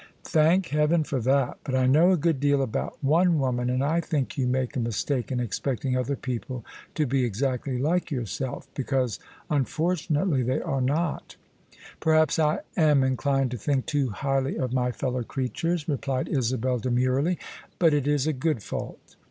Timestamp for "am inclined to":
12.75-13.59